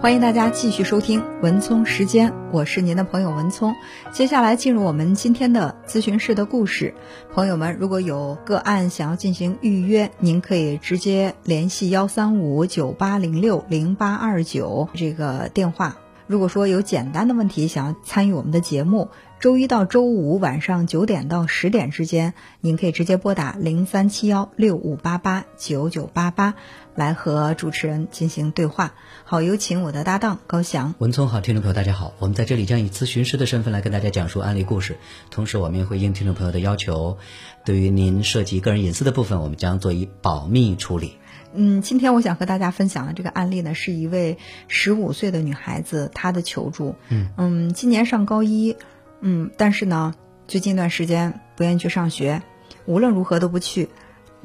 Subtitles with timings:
[0.00, 3.74] 欢迎大家继续收听文聪时间，我是您的朋友文聪。
[4.12, 6.94] 接下来进入我们今天的咨询室的故事。
[7.34, 15.96] 朋友们，如果有个案想要进行预约，您可以直接联系幺三五九八零六零八二九这个电话。
[16.28, 19.08] 如果说有简单的问题想要参与我们的节目，
[19.40, 26.54] 周一到周五晚上九点到十点之间，您可以直接拨打零三七幺六五八八九九八八
[26.96, 28.94] 来和主持人进行对话。
[29.22, 30.92] 好，有请我的搭档高翔。
[30.98, 34.96] 文聪好，听众朋友大家好，我们在这里将以咨询师的身份来跟大家讲述案例故事，
[35.30, 37.16] 同时我们也会应听众朋友的要求，
[37.64, 41.12] 对于您涉及个人隐私的部分，我们将做以保密处理。
[41.54, 46.96] 嗯，今天我想和大家分享的这个案例呢，是一位十五岁的女孩子她的求助。
[47.08, 48.76] 嗯嗯，今年上高一，
[49.20, 50.14] 嗯，但是呢，
[50.46, 52.42] 最近一段时间不愿意去上学，
[52.86, 53.88] 无论如何都不去。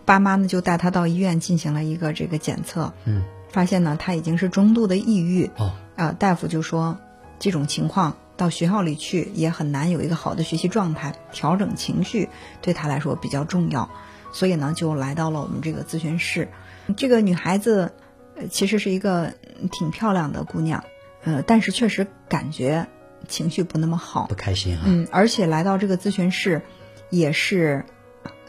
[0.05, 5.49] 爸妈呢就带她到医院进行了一个这个检测，嗯，发现呢她已经是中度的抑郁。
[5.57, 6.97] 哦，啊，大夫就说
[7.39, 12.27] 这种情况到学校里去也很难有一个好的学习状态，调整情绪
[12.61, 13.89] 对她来说比较重要，
[14.33, 16.49] 所以呢就来到了我们这个咨询室。
[16.97, 17.93] 这个女孩子，
[18.35, 19.33] 呃，其实是一个
[19.71, 20.83] 挺漂亮的姑娘，
[21.23, 22.87] 呃，但是确实感觉
[23.27, 24.83] 情绪不那么好不，开心啊。
[24.85, 26.61] 嗯，而且来到这个咨询室，
[27.09, 27.85] 也是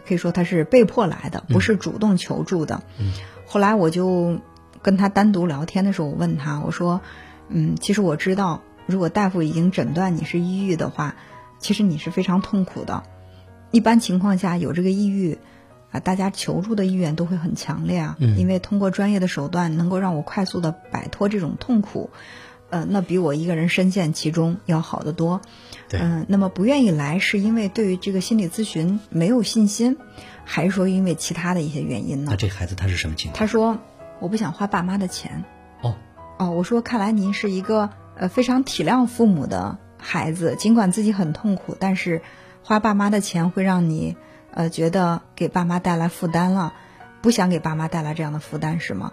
[0.06, 2.83] 可以说他是被迫来的，不是主动求助的。
[2.98, 3.12] 嗯
[3.47, 4.41] 后来我就
[4.83, 7.00] 跟他单独聊天的时候，我问他，我说，
[7.48, 11.17] 嗯，其实我知道，如果大夫已经诊断你是抑郁的话，
[11.58, 13.05] 其实你是非常痛苦的。
[13.70, 15.39] 一般情况下，有这个抑郁。
[15.91, 22.11] 啊，大家求助的意愿都会很强烈啊，嗯因为通过专业的手段能够让我快速的摆脱这种痛苦，
[22.70, 25.40] 呃，那比我一个人深陷其中要好得多。
[25.88, 29.98] 对嗯、那么不愿意来是因为对于这个心理咨询没有信心，
[30.44, 32.36] 还是说因为其他的一些原因呢那？
[32.36, 33.38] 这孩子他是什么情况？
[33.38, 33.78] 他说
[34.18, 35.44] 我不想花爸妈的钱。
[35.82, 35.94] 哦，
[36.38, 42.22] 哦，我说看来您是一个呃非常体谅父母的孩子，尽管自己很痛苦，但是
[42.62, 44.16] 花爸妈的钱会让你
[44.52, 46.72] 呃觉得给爸妈带来负担了，
[47.20, 49.12] 不想给爸妈带来这样的负担是吗？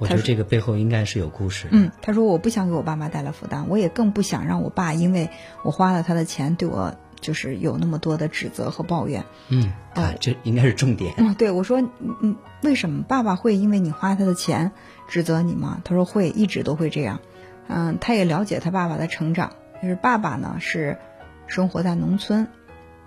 [0.00, 1.68] 我觉得这个背后应该是有故事。
[1.70, 5.28] 嗯，他说我不想给我爸妈带来负担，我也更不想让我爸因为
[5.62, 9.24] 我花了他的钱对我就是有那么多的指责和抱怨。
[9.50, 11.12] 嗯，啊，这应该是重点。
[11.18, 14.72] 嗯，对我说，嗯嗯，为什么爸爸会因为你花他的钱
[15.06, 15.82] 指责你吗？
[15.84, 17.20] 他说会，一直都会这样。
[17.68, 20.96] 嗯，他也了解他爸爸的成长，就是爸爸呢是
[21.46, 22.48] 生活在农村，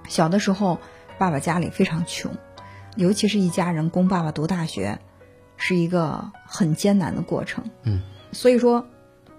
[0.08, 0.80] 小的时候
[1.18, 2.32] 爸爸家里非常穷，
[2.96, 5.00] 尤其是一家人供爸爸读大学，
[5.66, 7.64] 是一个很艰难的过程。
[7.84, 8.02] 嗯，
[8.34, 8.86] 所以说，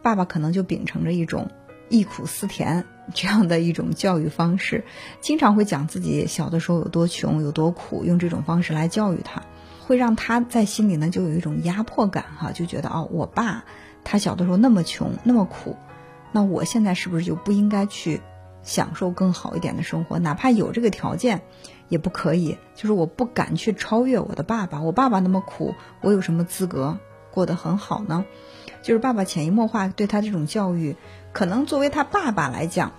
[0.01, 1.51] 爸爸可能就秉承着一种
[1.91, 4.85] 忆苦思甜这样的一种教育方式，
[5.21, 9.43] 经常会讲自己小的时候有多穷、有多苦，用这种方式来教育他，
[9.87, 13.63] 会让他在心里呢就有一种压迫感哈，就觉得哦，我爸
[14.03, 15.77] 他小的时候那么穷、那么苦，
[16.33, 18.23] 那我现在是不是就不应该去
[18.65, 20.19] 享受更好一点的生活？
[20.19, 21.43] 哪怕有这个条件，
[21.89, 22.59] 也不可以。
[22.75, 26.99] 就是我不敢去超越我的爸爸，我爸爸那么苦，我有什么资格
[27.31, 28.25] 过得很好呢？
[28.83, 30.97] 就是爸爸潜移默化对他这种教育，
[31.33, 32.93] 可能作为他爸爸来讲，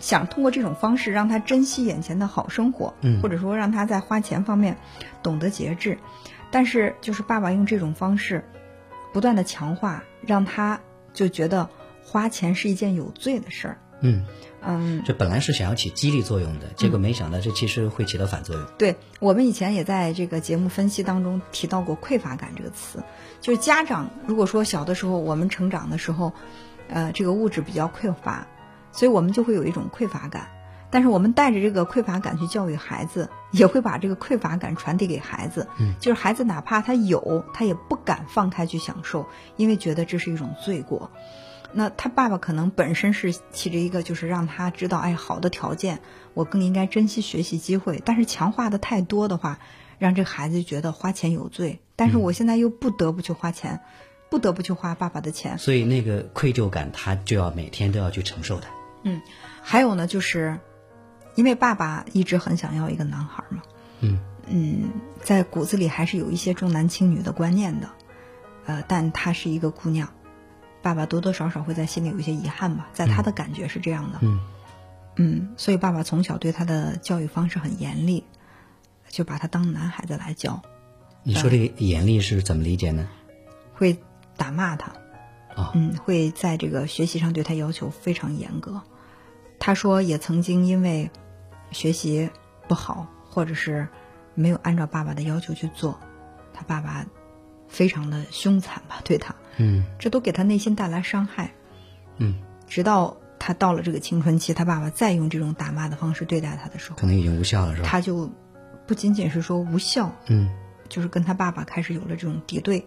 [0.00, 4.78] 想通过这种方式让他珍惜眼前的好生活，嗯或者说让他在花钱方面
[5.22, 5.98] 懂得节制。
[6.50, 8.44] 但是就是爸爸用这种方式
[9.12, 10.80] 不断的强化，让他
[11.12, 11.70] 就觉得
[12.04, 13.78] 花钱是一件有罪的事儿。
[14.02, 14.26] 嗯，
[14.60, 18.66] 嗯，这本来是想要起激励作用的，结果没想到这其实会起到反作用。
[18.76, 23.02] 对我们以前也在这个节目分析当中提到过“匮乏感”这个词，
[23.40, 26.32] 就是家长如果说小的时候我们成长的时候，
[26.88, 28.46] 呃，这个物质比较匮乏，
[28.90, 30.48] 所以我们就会有一种匮乏感。
[30.92, 35.66] 但是我们带着这个匮乏感去教育孩子，也会把这个匮乏感传递给孩子。
[35.80, 39.26] 嗯就是孩子哪怕他有，他也不敢放开去享受，
[39.56, 41.10] 因为觉得这是一种罪过。
[41.72, 46.00] 那他爸爸可能本身是起着一个，就是让他知道，哎，好的条件，
[46.34, 48.02] 我更应该珍惜学习机会。
[48.04, 49.58] 但是强化的太多的话，
[49.98, 51.80] 让这孩子觉得花钱有罪。
[51.96, 53.80] 但是我现在又不得不去花钱，
[54.28, 55.56] 不得不去花爸爸的钱。
[55.56, 58.66] 所以那个愧疚感，他就要每天都要去承受的。
[59.04, 59.22] 嗯，
[59.62, 60.58] 还有呢，就是
[61.34, 63.62] 因为爸爸一直很想要一个男孩嘛，
[64.00, 64.90] 嗯嗯，
[65.22, 67.88] 在骨子里还是有一些重男轻女的观念的，
[68.66, 70.12] 呃，但她是一个姑娘，
[70.82, 74.40] 爸爸多多少少会在心里有一些遗憾吧，在他的感觉是这样的，嗯
[75.16, 78.24] 嗯，所以爸爸从小对他的教育方式很严厉，
[79.08, 80.60] 就把他当男孩子来教，
[81.22, 83.08] 你说这个严厉是怎么理解呢？
[83.74, 83.96] 会
[84.36, 84.92] 打骂他，
[85.54, 88.82] 啊嗯，会在这个学习上对他要求非常严格。
[89.58, 91.10] 他说也曾经因为
[91.72, 92.30] 学习
[92.68, 93.88] 不好，或者是
[94.34, 95.98] 没有按照爸爸的要求去做，
[96.52, 97.06] 他爸爸
[97.68, 101.52] 非常的凶残吧，对他，嗯这都给他内心带来伤害。
[102.18, 107.88] 嗯，直到他到了这个青春期，他爸爸再用这种打骂的方式对待他的时候，可能已经无效了，是吧？
[107.88, 108.30] 他就
[108.86, 110.50] 不仅仅是说无效，嗯
[110.88, 112.86] 就是跟他爸爸开始有了这种敌对。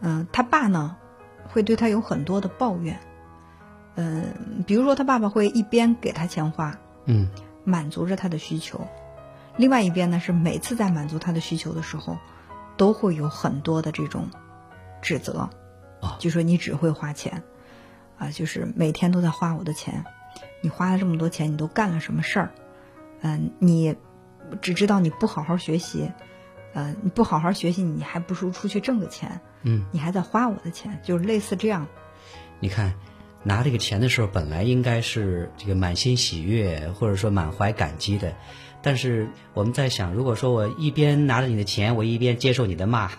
[0.00, 0.96] 嗯、他爸呢
[1.48, 3.00] 会对他有很多的抱怨，
[3.96, 7.28] 嗯、比如说他爸爸会一边给他钱花，嗯
[7.68, 8.88] 满足着他的需求，
[9.56, 12.16] 另外一边呢是每次在满足他的需求的时候，
[12.76, 14.28] 都会有很多的这种
[15.02, 15.50] 指责，
[16.00, 17.42] 啊就说你只会花钱，
[18.18, 20.04] 啊，就是每天都在花我的钱，
[20.62, 22.50] 你花了这么多钱，你都干了什么事儿？
[23.20, 23.96] 嗯、你
[24.62, 26.10] 只知道你不好好学习，
[26.72, 31.86] 呃，你不好好学习，你还不如出去挣个钱，嗯，你还在花我的钱，就是类似这样。
[32.60, 32.94] 你看，
[33.42, 38.34] 拿这个钱的时候，本来应该是这个满心喜悦，或者说满怀感激的。
[38.80, 43.10] 但是我们在想，如果说我一边拿着你的钱，我一边接受你的骂，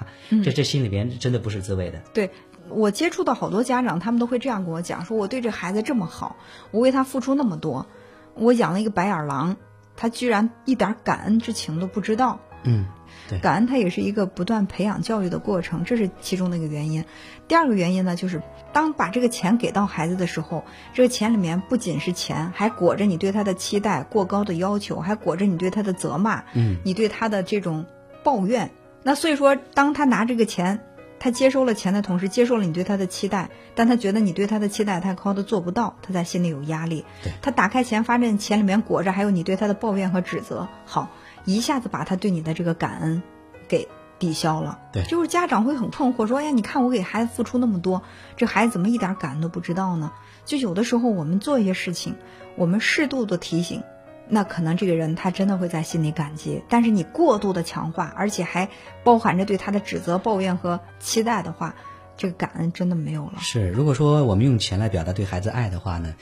[0.44, 2.00] 这这心里边真的不是滋味的。
[2.13, 2.30] 对
[2.69, 6.38] 我接触到好多家长，他们都会这样跟我讲，说我对这孩子这么好，
[6.71, 7.88] 我为他付出那么多，
[8.36, 9.57] 我养了一个白眼狼，
[9.98, 12.39] 他居然一点感恩之情都不知道。
[12.63, 12.98] 嗯，对
[13.41, 17.05] 感恩它也是一个不断培养教育的过程，这是其中的一个原因。
[17.47, 18.41] 第二个原因呢，就是
[18.73, 27.85] 当把这个钱给到孩子的时候，这个钱里面不仅是钱，还裹着你对他的期待、过高的要求，还裹着你对他的责骂，嗯，你对他的这种
[28.23, 28.71] 抱怨。
[29.03, 30.81] 那所以说，当他拿这个钱，
[31.19, 37.05] 他接收了钱的同时，接受了你对他的期待，但他觉得你对他的期待太高，他做不到，他在心里有压力。
[37.23, 41.09] 对他打开钱，发现钱里面裹着还有你对他的抱怨和指责，好，
[41.45, 43.21] 一下子把他对你的这个感恩
[43.68, 43.88] 给
[44.18, 44.80] 抵消了。
[44.91, 48.01] 对就是家长会很困惑，说：“哎呀，你看我给孩子付出那么多，
[48.38, 50.12] 这孩子怎么一点感恩都不知道呢？”
[50.45, 52.15] 就有的时候我们做一些事情，
[52.56, 53.83] 我们适度的提醒，
[54.27, 56.63] 那可能这个人他真的会在心里感激。
[56.69, 58.69] 但是你过度的强化，而且还
[59.03, 61.75] 包含着对他的指责、抱怨和期待的话，
[62.18, 63.33] 这个感恩真的没有了。
[63.39, 66.15] 是，如果说我们用钱来表达对孩子爱的话呢，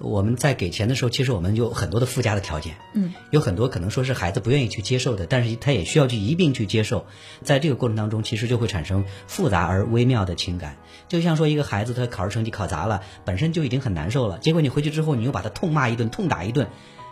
[0.00, 7.04] 我们在给钱的时候，其实我们有很多的附加的条件，嗯，有很多可能说是孩子不愿意去接受的，但是他也需要去一并去接受，
[7.42, 10.76] 在这个过程当中，其实就会产生复杂而微妙的情感。
[11.08, 16.68] 就像说一个孩子他考试成绩考砸了，本身就已经很难受了，结果你回去之后，你又把他痛骂一顿、痛打一顿，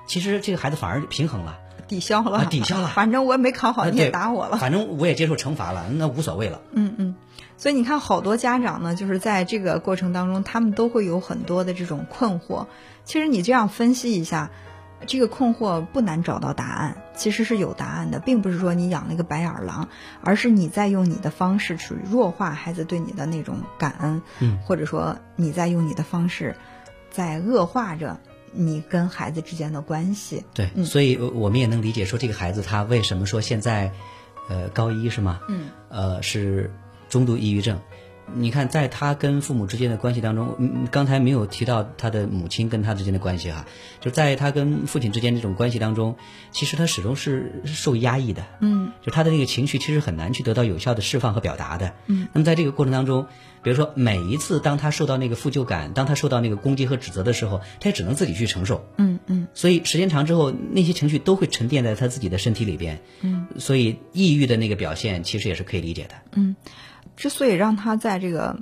[0.07, 1.59] 其实这个孩子反而平衡了，
[1.89, 2.89] 抵消了，啊抵消了。
[2.89, 4.57] 反正我也没考好，你也打我了。
[4.57, 6.63] 反正我也接受惩罚了，那无所谓了。
[6.73, 7.08] 嗯嗯，
[7.59, 12.69] 所以你看，好多家长呢，就是在这个过程当中，他们都会有很多的这种困惑。
[13.05, 14.51] 其实你这样分析一下，
[15.07, 19.89] 这个困惑不难找到答案，其实是有答案的，并不是说你养了一个白眼狼，
[20.23, 26.55] 而是你在用你的方式去弱化孩子对你的那种感恩，嗯，或者说你在用你的方式
[27.11, 28.21] 在恶化着
[28.53, 30.45] 你跟孩子之间的关系。
[30.55, 33.93] 对，所以呃我们也能理解说这个孩子他为什么说现在，
[34.49, 35.41] 呃，高一是吗？
[35.49, 36.71] 嗯，呃，是
[37.09, 37.81] 中度抑郁症。
[38.35, 43.65] 你看，在他跟父母之间的关系当中，嗯，刚才没有提到他的母亲跟他之间的关系哈，
[44.01, 46.15] 就在他跟父亲之间这种关系当中，
[46.53, 53.27] 其实他始终是受压抑的，嗯，就他的那个情绪其实很难去得到有效的释放和表达的，嗯，那么在这个过程当中，
[53.63, 59.49] 比如说每一次当他受到那个负疚感，当他受到那个攻击和指责的时候，他也只能自己去承受，嗯嗯。
[59.55, 63.01] 所以时间长之后，那些情绪都会沉淀在他自己的身体里边。
[63.23, 66.15] 嗯，所以抑郁的那个表现其实也是可以理解的。
[66.33, 66.55] 嗯，
[67.19, 68.61] 之所以让他在这个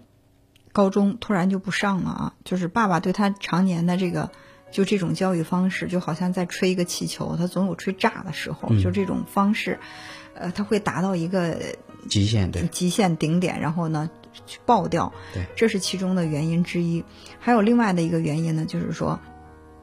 [0.72, 4.30] 高中突然就不上了啊，就是爸爸对他常年的这个
[4.70, 9.78] 就这种教育方式，就好像在吹一个气球，他总有吹炸的时候，嗯就这种方式，
[10.34, 11.58] 呃，他会达到一个
[12.08, 14.08] 极限对，极限顶点，然后呢
[14.46, 17.04] 去爆掉，对，这是其中的原因之一。
[17.38, 19.20] 还有另外的一个原因呢，就是说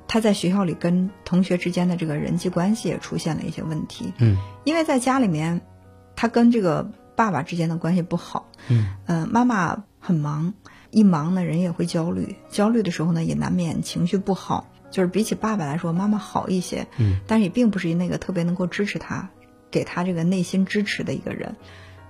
[0.07, 4.13] 他在学校里跟同学之间的这个人际关系也出现了一些问题。
[4.17, 5.61] 嗯因为在家里面，
[6.15, 10.53] 他跟这个爸爸之间的关系不好，嗯呃，妈妈很忙，
[10.91, 14.69] 一忙呢人也会焦虑，焦虑的时候呢也难免情绪不好。
[14.91, 19.29] 就是比起爸爸来说，妈妈好一些，嗯，但是也并不是那个特别能够支持他、
[19.71, 21.55] 给他这个内心支持的一个人。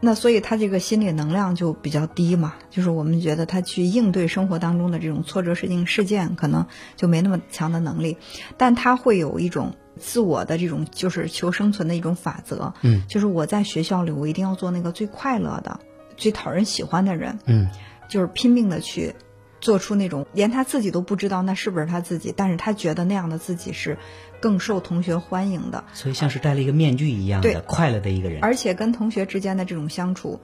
[0.05, 6.65] 那所以他这个心理能量就比较低嘛，就是我们觉得他去应对生活当中的这种挫折事情事件，可能
[6.97, 8.17] 就没那么强的能力，
[8.57, 15.79] 但他会有一种自我的这种就是求生存的一种法则，嗯就是我在学校里我一定要做那个最快乐的、
[16.17, 17.69] 最讨人喜欢的人，嗯
[18.09, 19.15] 就是拼命的去
[19.63, 23.97] 做出那种连他自己都不知道那是不是他自己，但是他觉得那样的自己是
[24.41, 27.53] 更受同学欢迎的，所以像是戴了一个面具一样对。
[27.53, 28.43] 的快乐的一个人。
[28.43, 30.41] 而且跟同学之间的这种相处，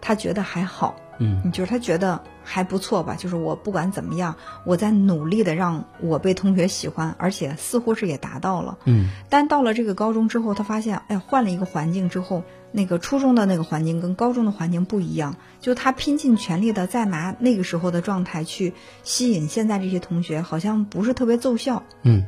[0.00, 8.78] 他觉得还好，嗯，就是他觉得还不错吧，就是我不管怎么样，我在努力的让我被同学喜欢，而且似乎是也达到了。
[8.84, 12.42] 嗯，但到了这个高中之后，他发现，哎呀，换了一个环境之后，
[12.72, 21.82] 那个初中的那个环境跟高中的环境不一样，就他拼尽全力的再拿那个时候的状态去吸引现在这些同学，好像不是特别奏效。
[22.02, 22.24] 嗯，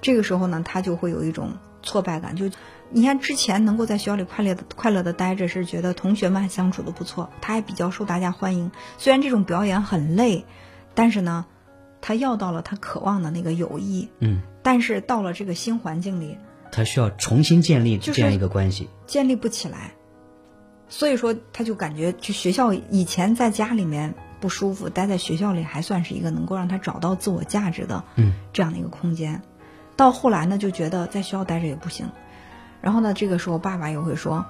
[0.00, 2.50] 这个时候呢，他就会有一种挫败感，就。
[2.92, 8.72] 你看，之前能够在学校里快乐的快乐的待着，是觉得同学们相处的不错，他还比较受大家欢迎。
[8.98, 10.44] 虽然这种表演很累，
[10.94, 11.46] 但是呢，
[12.00, 14.08] 他要到了他渴望的那个友谊。
[14.18, 14.42] 嗯。
[14.62, 16.36] 但是到了这个新环境里，
[16.72, 19.92] 他需要重新建立这样一个关系，建立不起来。
[20.88, 29.40] 所以说，他就感觉去学校以前在家里面不舒服，待在学校里还算是一个能够让他找到自我价值的嗯这样的一个空间。
[29.96, 32.08] 到后来呢，就觉得在学校待着也不行。
[32.80, 34.44] 然后呢，这个时候爸爸又会说，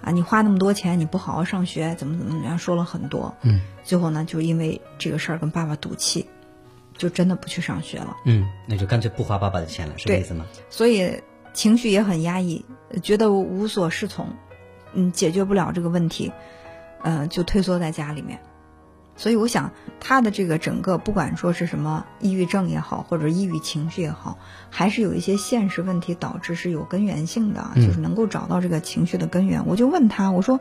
[0.00, 3.34] 啊，你花那么多钱，你不好好上学，怎么怎么样，说了很多。
[3.42, 6.26] 嗯，最后呢，就因为这个事儿跟爸爸赌气，
[6.96, 8.16] 就真的不去上学了。
[8.24, 10.44] 嗯，那就干脆不花爸爸的钱了，是这意思吗？
[10.68, 12.64] 所以情绪也很压抑，
[13.02, 14.28] 觉得无所适从，
[14.92, 16.32] 嗯，解决不了这个问题，
[17.02, 18.40] 呃，就退缩在家里面。
[19.16, 29.66] 所以我想，他的这个整个，不管说是什么抑郁症也好，或者抑郁情绪也好，还是有一些现实问题导致是有根源性的，就是能够找到这个情绪的根源。
[29.66, 30.60] 我就问他，我说，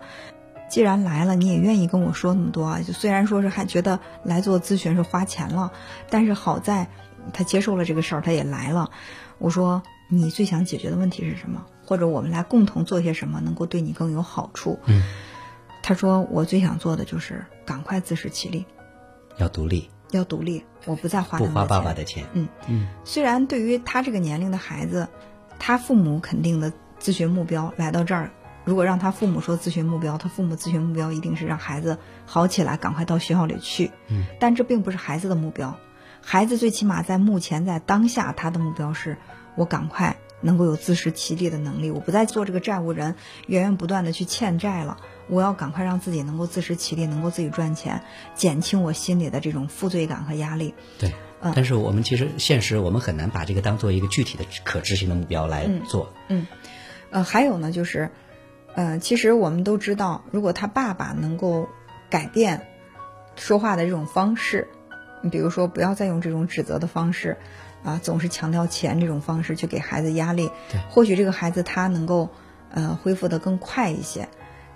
[0.70, 2.80] 既然来了，你也愿意跟我说那么多啊？
[2.82, 5.74] 就虽然说是还觉得来做咨询是花钱了，
[6.10, 6.88] 但是好在
[7.34, 8.90] 他接受了这个事儿，他也来了。
[9.38, 11.66] 我说，你最想解决的问题是什么？
[11.86, 14.80] 或者我们来共同做些什么，能够对你更有好处？
[14.86, 15.04] 嗯。
[15.88, 18.66] 他说：“我最想做的就是赶快自食其力，
[19.38, 22.26] 要独立，要独立，我不再花不花爸爸的钱。
[22.34, 22.48] 嗯。
[22.68, 25.08] 嗯，虽然对于他这个年龄的孩子，
[25.60, 28.32] 他父母肯定的咨询目标来到这儿，
[28.64, 33.92] 如果让他父母说咨询目标，他父母咨询目标一定是让孩子好起来，赶快到学校里去。
[34.08, 35.76] 嗯，但这并不是孩子的目标，
[36.22, 39.18] 孩子最起码在目前在当下，他的目标是
[39.56, 43.16] 我赶快能够有自食其力的能力，我不再做这个债务人，
[43.48, 48.04] 源源不断的去欠债了。”我要赶快让自己能够自食其力，能够自己赚钱，
[48.36, 50.76] 减轻我心里的这种负罪感和压力。
[51.00, 51.12] 对，
[51.42, 56.14] 嗯，但是我们其实现实，我们很难把这个当做一个具体的可执行的目标来做。
[56.28, 56.46] 嗯，
[57.10, 58.12] 呃，还有呢，就是，
[58.76, 61.70] 呃，其实我们都知道，如果他爸爸能够
[62.12, 62.68] 改变
[63.36, 64.68] 说话的这种方式，
[65.24, 67.38] 你比如说不要再用这种指责的方式，
[67.86, 70.52] 啊，总是强调钱这种方式去给孩子压力，
[70.90, 72.32] 或许这个孩子他能够
[72.72, 74.28] 呃恢复的更快一些。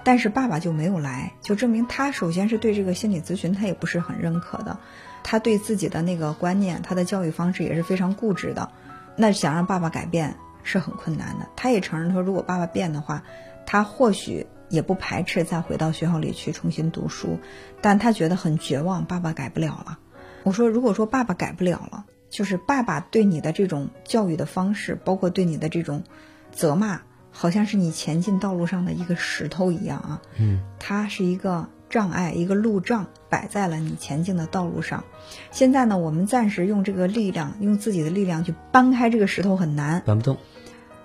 [0.02, 4.80] 但是爸爸就没有来，就证明他首先是对这个心理咨询他也不是很认可的，
[5.24, 8.72] 他对自己的那个观念，他的教育方式也是非常固执的，
[9.18, 11.50] 那想让爸爸改变是很困难的。
[11.58, 13.24] 他也承认说，如果爸爸变的话，
[13.66, 17.38] 他或许也不排斥再回到学校里去重新读书，
[17.82, 20.00] 但他觉得很绝望，爸爸改不了了。
[20.44, 26.04] 我说，如果说爸爸改不了了，就是爸爸对你的这种教育的方式，包括对你的这种
[26.52, 27.02] 责骂。
[27.32, 35.04] 好像是你前进道路上的一个石头一样啊，嗯，它是一个障碍，一个路障摆在了你前进的道路上。
[35.52, 40.38] 现在呢，我们暂时用这个力量，用自己的力量去搬开这个石头很难，搬不动。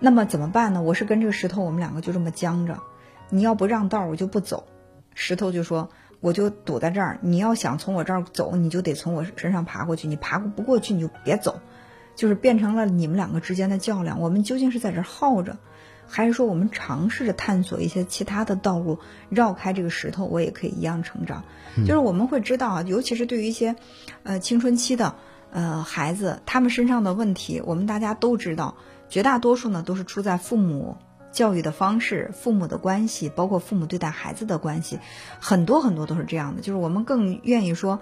[0.00, 0.82] 那么怎么办呢？
[0.82, 2.80] 我是跟这个石头，我们两个就这么僵着。
[3.28, 4.66] 你要不让道，我就不走。
[5.14, 5.90] 石头就说，
[6.24, 7.18] 我就堵在这儿。
[7.20, 10.08] 你要想从我这儿走，你就得从我身上爬过去。
[10.08, 11.60] 你爬不过去，你就别走。
[12.16, 14.22] 就是变成了你们两个之间的较量。
[14.22, 15.58] 我们究竟是在这儿耗着？
[16.06, 21.44] 还是说，我们尝试着探索一些其他的道路，绕开这个石头，我也可以一样成长。
[21.76, 23.76] 就是我们会知道啊，尤其是对于一些，
[24.22, 25.16] 呃，青春期的
[25.50, 28.76] 呃孩子，他们身上的问题，我们大家都知道，
[29.10, 30.96] 绝大多数呢都是出在父母
[31.34, 35.00] 教育的方式、父母的关系，包括父母对待孩子的关系，
[35.40, 36.62] 很多很多都是这样的。
[36.62, 38.00] 就是我们更愿意说，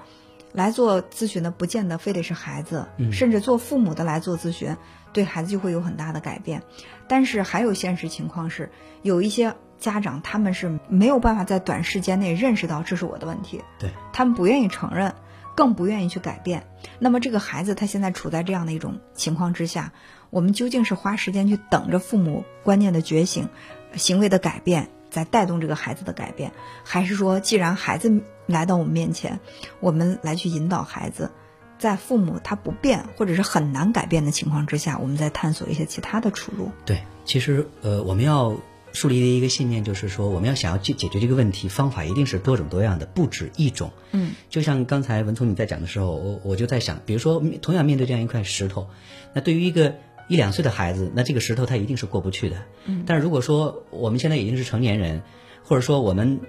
[0.52, 4.76] 来做咨询的不见得非得是孩子，甚至做父母的来做咨询。
[5.12, 6.62] 对孩子就会有很大的改变，
[7.06, 8.70] 但是还有现实情况是，
[9.02, 15.14] 有一些家长他们是没有办法在短时间内认识到这是我的问题，对他们不愿意承认，
[15.54, 16.66] 更不愿意去改变。
[16.98, 19.92] 那么这个孩子他现在处在这样的一种情况之下，
[20.32, 23.50] 我们究竟是花时间去等着父母观念的觉醒、
[23.94, 26.52] 行为的改变，在带动这个孩子的改变，
[26.84, 29.40] 还是说既然孩子来到我们面前，
[29.78, 31.30] 我们来去引导孩子？
[31.78, 36.70] 在父母他不变或者是很难改变的情况之下，我们再探索一些其他的出路。
[36.86, 38.56] 对，其实呃，我们要
[38.94, 43.90] 树立的一个信念就是说，我们要想要去解决这个问题，方法一定是多种多样的，不止一种。
[44.12, 48.88] 嗯，就像刚才文聪你在讲的时候，我我就在想，比如说同样面对这样一块石头，
[49.34, 49.96] 那对于一个
[50.28, 52.56] 一两岁的孩子，那这个石头他一定是过不去的。
[52.86, 55.22] 嗯，但是如果说我们现在已经是成年人，
[55.64, 56.40] 或者说我们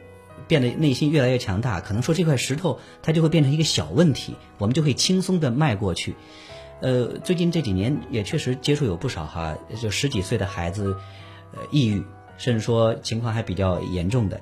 [0.48, 6.16] 变得内心越来越强大，可能说这块石头它就会变成一个小问题，我们就会轻松的迈过去。
[6.82, 10.96] 呃，最近这几年也确实接触有不少哈，就十几岁的孩子，
[11.54, 12.04] 呃，抑郁，
[12.38, 14.42] 甚至说情况还比较严重的。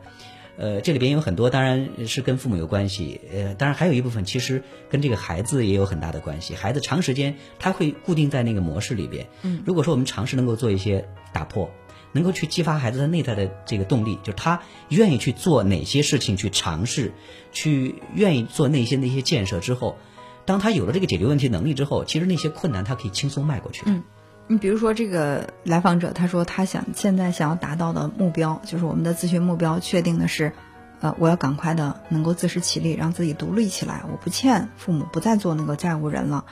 [0.62, 6.53] 呃，这里边有很多当然是跟父母有关系，呃，当然还有一部分其实跟这个孩子也有很大的关系。
[6.53, 9.27] 孩子长时间他会固定在那个模式里边。
[9.41, 11.70] 嗯，如果说我们尝试能够做一些打破。
[12.13, 17.13] 能够去激发孩子的内在的这个动力，就是他愿意去做哪些事情，去尝试，
[17.53, 19.98] 去愿意做内心的一些建设之后，
[20.44, 23.84] 当他有了这个解决问题能力之后，其实那些困难他可以轻松迈过去。
[23.86, 24.03] 嗯，
[24.51, 30.51] 你比如说这个来访者，他说他想现在想要达到的目标，就是我们的咨询目标确定的是，
[31.00, 36.43] 呃，我要赶快的能够自食其力，让自己独立起来，我不欠父母，不再做那个债务人了。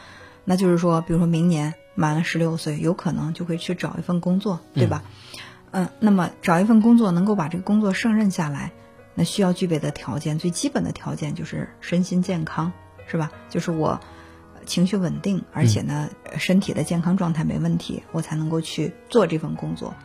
[0.46, 5.04] 那就是说，比如说明年满了十六岁，有可能就会去找一份工作，对吧？
[5.72, 8.72] 嗯，那么找一份工作能够把这个工作胜任下来，
[9.14, 12.72] 那需要具备的条件，最基本的条件就是身心健康，
[13.08, 13.30] 是吧？
[13.50, 14.00] 就是我
[14.70, 19.96] 情绪稳定，而且呢，身体的健康状态没问题，我才能够去做这份工作。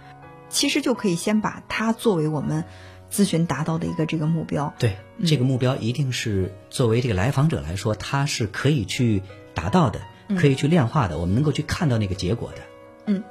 [0.48, 2.64] 其实就可以先把它作为我们
[3.12, 4.72] 咨询达到的一个这个目标。
[4.78, 10.00] 对，这个目标一定是作为这个来访者来说，他是可以去达到的，
[10.38, 12.58] 可以去量化的，我们能够去看到那个结果的。
[13.06, 13.22] 嗯。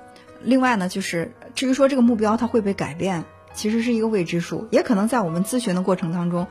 [0.44, 3.24] 另外呢，就是至于说这个目标它会不会改变，
[3.54, 6.48] 其实是一个未知数，也可能在我们咨询的过程当中，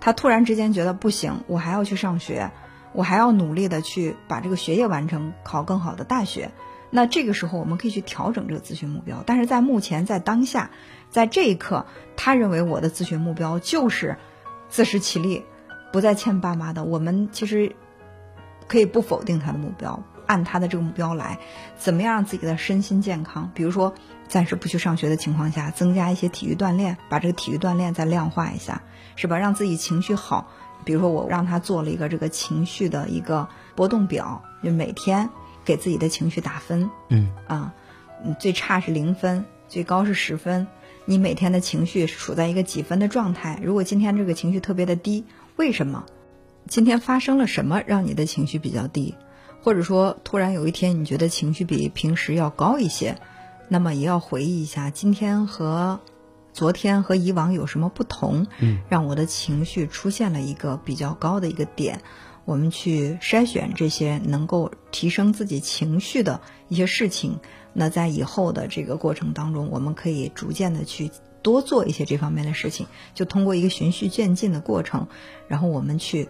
[0.00, 2.50] 他突然之间觉得不行，我还要去上学，
[2.96, 6.50] 我还要努力的去把这个学业完成，考更好的大学。
[6.88, 9.22] 那这个时候我们可以去调整这个咨询目标。
[9.26, 10.70] 但是在目前在当下，
[11.10, 11.84] 在这一刻，
[12.16, 14.16] 他认为我的咨询目标就是
[14.68, 15.44] 自食其力，
[15.92, 16.84] 不再欠爸妈的。
[16.84, 17.76] 我们其实
[18.66, 20.02] 可以不否定他的目标。
[20.26, 21.38] 按他的这个目标来，
[21.76, 23.48] 怎么样让自己的身心健康？
[23.54, 23.94] 比如说，
[24.26, 28.82] 暂时不去上学的情况下，增加一些体育锻炼，把这个体育锻炼再量化一下，
[29.14, 29.38] 是吧？
[29.38, 30.48] 让自己情绪好。
[30.86, 35.28] 比如说，我让他做了一个这个情绪的一个波动表，就每天
[35.64, 36.88] 给自己的情绪打分。
[37.08, 37.74] 嗯啊，
[38.38, 40.68] 最差是零分，最高是十分。
[41.04, 43.60] 你每天的情绪处在一个几分的状态？
[43.64, 45.24] 如果今天这个情绪特别的低，
[45.56, 46.04] 为什么？
[46.68, 49.16] 今天发生了什么让你的情绪比较低？
[49.62, 53.18] 或者说，突然有一天你觉得情绪比平时要高一些，
[53.68, 56.00] 那么也要回忆一下今天和
[56.56, 62.00] 昨天和以往有什么不同，嗯，让我的情绪出现了一个比较高的一个点。
[62.46, 67.40] 我们去筛选这些能够提升自己情绪的一些事情，
[67.74, 71.10] 那在以后的这个过程当中，我们可以逐渐的去
[71.42, 75.08] 多做一些这方面的事情，就通过一个循序渐进的过程，
[75.48, 76.26] 然后我们去。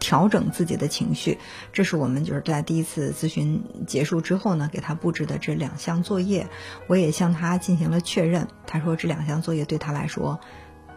[0.00, 1.38] 调整自己的情绪，
[1.72, 6.48] 这是我们就是在第一次咨询结束之后呢，给他布置的这两项作业。
[6.86, 10.38] 我也向他进行了确认，他说这两项作业对他来说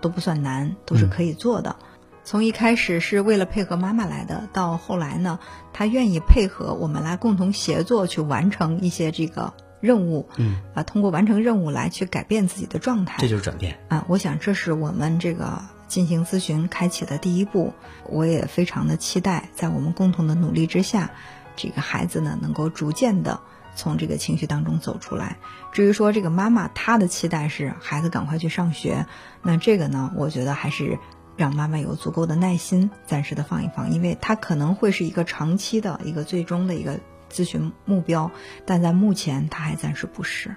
[0.02, 1.76] 都不算难，都是可以做的。
[2.24, 5.40] 从一开始是为了配合妈妈来的，到后来呢，
[5.74, 10.30] 他愿意配合我们来共同协作去完成一些这个任务。
[10.38, 14.06] 嗯，啊，通过完成任务来去改变自己的状态，这就是转变啊！
[14.08, 15.60] 我想这是我们这个。
[15.92, 17.74] 进行咨询开启的第一步，
[18.06, 21.12] 我也非常的期待，在我们共同的努力之下，
[21.58, 23.42] 这个孩子呢能够逐渐的
[23.76, 25.36] 从这个情绪当中走出来。
[25.74, 29.06] 至于说这个妈妈她的期待是孩子赶快去上学，
[29.42, 30.98] 那这个呢，我觉得还是
[31.36, 38.32] 让妈妈有足够的耐心，暂时的放一放，因为它可能会是一个长期的一个最终的一个咨询目标，
[38.66, 40.56] 但在目前它还暂时不是。